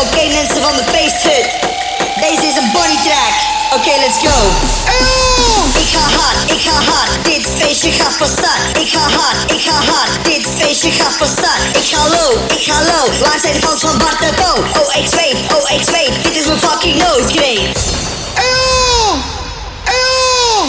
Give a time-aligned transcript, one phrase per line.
[0.00, 1.50] Oké mensen van de feesthut,
[2.20, 3.34] deze is een body track.
[3.76, 4.36] Oké, let's go.
[5.00, 5.64] Oh!
[5.82, 8.78] Ik ga hard, ik ga hard, dit feestje gaat van start.
[8.80, 11.76] Ik ga hard, ik ga hard, dit feestje gaat van start.
[11.76, 14.80] Ik ga low, ik ga low, waar zijn de fans van Bart de Bo?
[14.80, 17.78] Oh, ik zweet, oh, ik zweet, dit is mijn fucking noodkreet.
[18.38, 19.12] Oh!
[19.98, 20.62] Oh!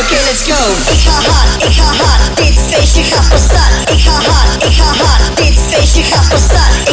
[0.00, 0.60] Oké, let's go.
[0.92, 3.90] Ik ga hard, ik ga hard, dit feestje gaat van start.
[3.90, 6.88] Ik ga hard, ik ga hard, dit feestje gaat van start.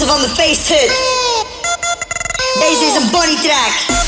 [0.00, 0.92] dansen van de feesthut.
[2.58, 2.96] Deze is
[3.42, 3.98] track.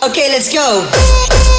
[0.00, 1.53] Okay, let's go.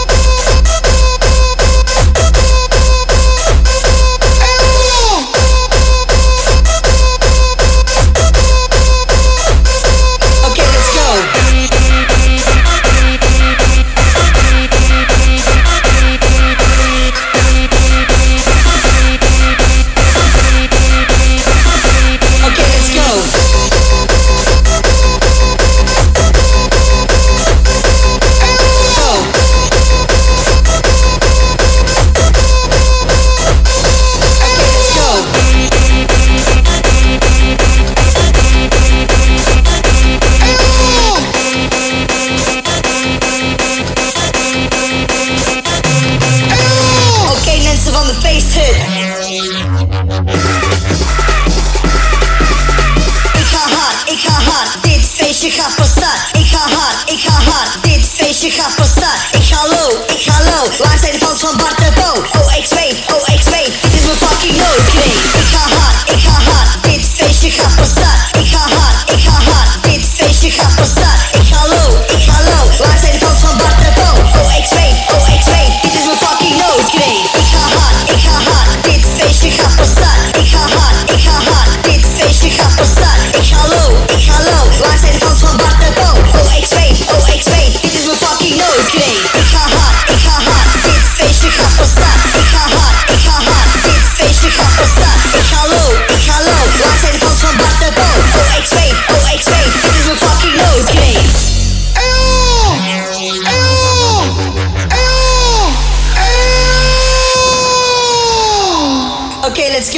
[55.45, 56.37] Ik ga van start.
[56.37, 57.83] Ik ga hard, ik ga hard.
[57.83, 59.19] Dit feestje gaat van start.
[59.31, 60.77] Ik ga low, ik ga low.
[60.77, 62.39] Waar zijn de fans van Bart de Bo?
[62.39, 62.44] Oh,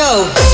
[0.08, 0.47] go.